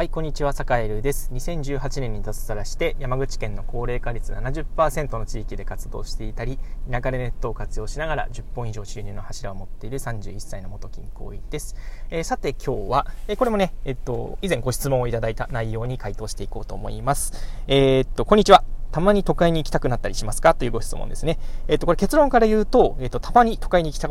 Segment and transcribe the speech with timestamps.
[0.00, 1.30] はい、こんにちは、坂井ルです。
[1.34, 6.58] 2018年に脱サラして、山口県の高齢化率70%の地域で活動していたり、
[6.90, 11.76] 田舎でネットを活用しながら10本以上収入の柱を持っている31歳の元銀行員です。
[12.08, 17.34] えー、さて今日は、えー、これもね、えっと、以前ご質問をいただいた内容に回答していこうと思います。
[17.66, 18.64] えー、っと、こんにちは。
[18.92, 20.54] たまに都会に行きたくなったりしますか？
[20.54, 21.38] というご質問ですね。
[21.68, 24.08] えっと、これ結論から言うと、えっと、たまに都会に行きた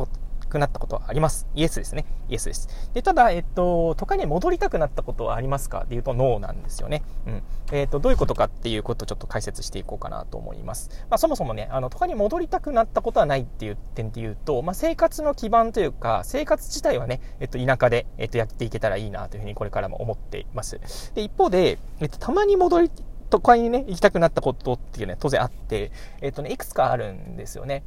[0.50, 1.48] くなったことはあります。
[1.56, 2.06] イエスですね。
[2.28, 2.68] イエスです。
[2.94, 7.04] で、ただ、えっと、都会に戻りたくなったことはありますかで言うと、ノーなんですよね。
[7.28, 7.44] うん。
[7.72, 10.90] えっと、どういうことかっていうことをちょっと解説していこうかなと思います。
[11.10, 20.80] まあ、そもそもね、あの、都会に戻りたくなったことはないっていう点で言うと、まあ、生活の基盤というか、生活自体はね、えっと、田舎で、えっと、やっていけたらいいなというふうにこれからも思っています。
[21.14, 22.92] で、一方で、えっと、たまに戻り、
[23.30, 25.92] 都会にね、行きたくなったことっていうね、当然あって、
[26.22, 27.84] えっとね、いくつかあるんですよね。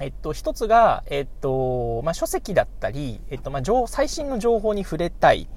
[0.00, 5.48] えっと、一つが、えっと、まあ、書籍だったり、えっと、まあ、最新の情報に触れたい。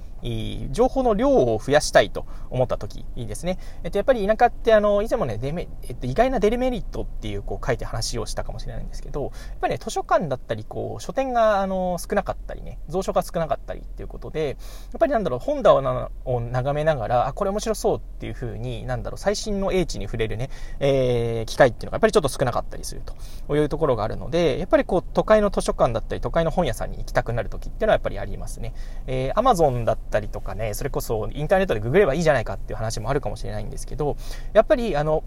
[0.72, 3.58] 情報の量を増やしたいと思った時ですね。
[3.84, 23.02] えっと、やっぱり田舎ってあの、以前もね、デメ、えっと、意外なデメリットっていうこう書いて話をしたかもしれないんですけど、やっぱりね、図書館だったり、こう、書店があの、少なかったりね、蔵書が少なかったりっていうことで、やっぱりなんだろう、本棚を眺めながら、あ、これ面白そうっていうふうに、なんだろう、最新の英知に触れるね、えー、機会っていうのがやっぱりちょっと少なかったりする
[23.48, 28.74] というところがあるので、やっぱりこう、都会の図書館だったり、都会の本屋さんに行きたくなる時っていうのはやっぱりありますね。
[29.08, 34.18] えー、Amazon だったたりとかね、それこそインターネットでググればいいじゃないかっていう話もあるかもしれないんですけど、
[34.54, 35.24] やっぱりあの、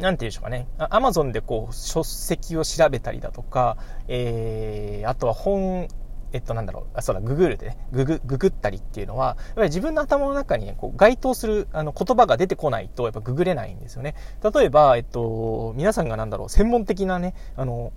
[0.00, 0.68] なんていうんでしょうかね。
[0.78, 3.78] アマゾンでこう、書籍を調べたりだとか、
[4.08, 5.88] えー、あとは本、
[6.32, 14.14] えっと、なんだろう、あ、そうだ、ググるでね、ググ、ググったりっていうのは、やっぱり自分の頭の中にね、こう、該当する、あの、言葉が出てこないと、やっぱググれないんですよね。
[14.54, 17.92] 例えば、えっと、皆さんがなんだろう、専門的なね、あの、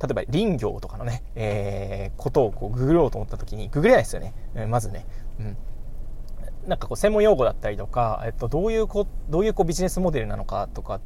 [0.00, 4.34] 例えば林業とかのね、えー、ことをこうググろうと思った時に、ググれないですよね。
[4.68, 5.06] まずね。
[5.42, 6.68] うん。
[6.68, 11.00] なんかこう専門用語だったりとか、えっと、どういうこ、どういうこうビジネスモデルなのかとかっ、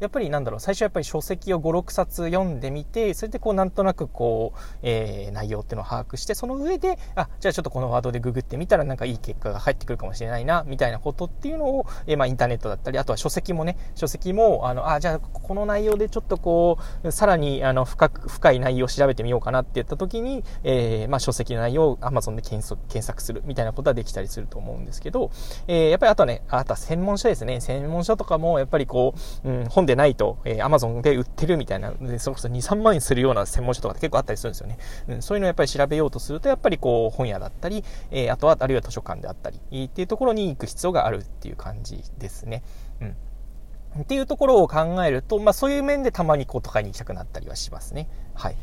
[0.00, 25.30] やっぱりなんだろう、最初やっぱり書籍を5、6冊読んでみて、それでこうなんとなくこう、えー、内容っていうのを把握して、その上で、あ、じゃあちょっとこのワードでググってみたらなんかいい結果が入ってくるかもしれないな、みたいなことっていうのを、えー、まあインターネットだったり、あとは書籍もね、書籍も、あの、あ、じゃあこの内容でちょっとこう、さらにあの深く、深い内容を調べてみようかなって言った時に、えー、まあ書籍の内容を Amazon で検索検索するみたいなことはできたりすると思うんですけど、
[25.66, 27.60] えー、やっぱりあとはね、あとは専門書ですね。
[27.60, 34.78] 専門書とかもやっぱりこう、うん、本でないと、えー、Amazon で売ってるみたいな、でそれこそ2、3万円するような専門書とかって結構あったりするんですよね。
[35.08, 42.62] うん、そういうのをやっぱり調べようとすると、やっぱりこう、本屋だったり、えー、あとは、あるいは図書館であったり、っていうところに行く必要があるっていう感じですね。
[43.00, 43.16] うん。
[43.98, 48.08] っていうところを考えると、まあそういう面でたまにこう都会に行きたくなったりはしますね。
[48.34, 48.56] はい。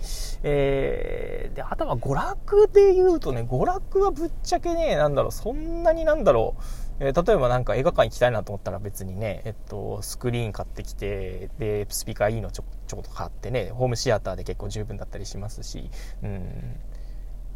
[0.44, 6.62] えー、で、あとは娯楽で言うとね、娯楽はぶっちゃけね、なんだろう、そんなになんだろう、
[7.00, 15.90] え、例えばなんか映画館行きたいなと思ったら別にね、えっと、スクリーン買ってきて、で、スピーカーいいのちょちょこっと買ってね、ホームシアターで結構十分だったりしますし、
[16.24, 16.80] うん、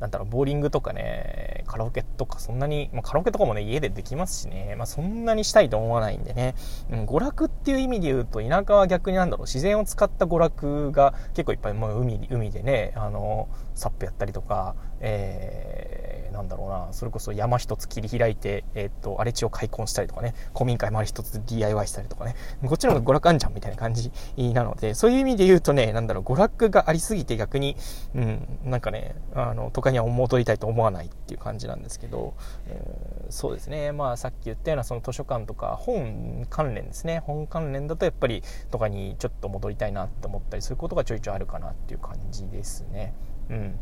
[0.01, 6.55] なんだろう、ボーリングとかね、カラオケとかそんなに、まあ、カラオケとかもね、家でできますしね、まあ、そんなにしたいと思わないんでね、
[6.89, 15.90] うん、娯楽っていう意味で言うと、田舎は逆になんだろう、自然を使った娯楽が結構いっぱい、まあ、海、海でね、あの、サップやったりとか、えー、
[16.31, 27.75] なんだろうな、それこそ山一つ切り開いて、えー、っと、荒れ地を開墾したりとかね、古民家周り一つ DIY したりとかね、こっちの方が娯楽あんじゃんみたいな感じなので、そういう意味で言うとね、なんだろう、娯楽がありすぎて逆に、
[28.15, 32.33] うん、なんかね、あの、都会には戻りたいと思わないっていう感じなんですけど、
[32.67, 33.91] えー、そうですね。
[33.91, 37.19] まあさっき言ったようなその図書館とか本関連ですね。
[37.19, 43.13] 本関連だとやっぱりとかにちょっと戻りたいなって思ったりすることがちょいちょいあるかなっていう感じですね。
[43.49, 43.79] うん。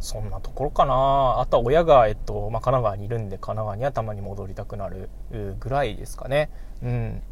[0.00, 1.40] そんなところかな。
[1.40, 5.10] あとは親が、えっとまあ、神奈川にいるんで神奈川にはたまに戻りたくなる
[5.58, 6.50] ぐらいですかね。
[6.82, 7.22] うん。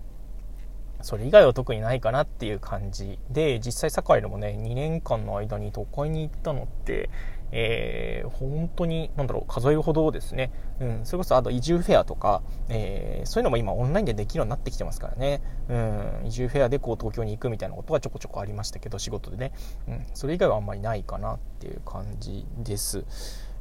[1.02, 7.10] それ以外は特にないかなっていう感じで実際堺でもね2年間の間に都会に行ったのって
[7.52, 15.74] えー、本当に、なんだろう、数えるほどですね、うん、それこそあと移住フェアとか、えー、そういうのも今オンラインでできるようになってきてますからね、う
[16.24, 19.52] ん、移住フェアでこう東京に行くみたいなことがちょこちょこありましたけど、仕事でね、
[19.88, 23.04] うん、それ以外はあんまりないかなっていう感じです。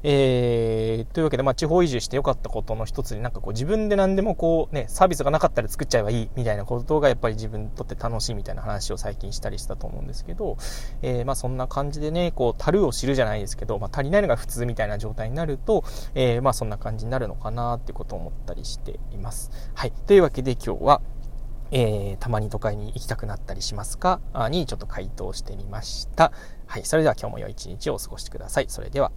[0.04, 10.58] えー、というわけで、まあ、地方移住してよかったことの一つになんかこう自分で何でもこうね、サービスがなかったら作っちゃえばいいみたいなことがやっぱり自分にとって楽しいみたいな話を最近したりしたと思うんですけど、
[11.02, 15.84] えー、まあそんな感じでね、こう、樽を知るじゃないですけど、まあ足りないのが普通みたいな状態になると、
[16.14, 19.52] えー、まあそんな感じになるのかなっていうことを思ったりしています。
[19.74, 19.92] はい。
[19.92, 21.02] というわけで今日は、
[21.72, 24.20] えー、たまに都会に行きたくなったりしますか？
[24.52, 26.32] にちょっと回答してみました。
[26.68, 26.86] はい。
[26.86, 28.66] それでは今日も良い一日をお過ごしください。
[28.70, 29.12] それでは。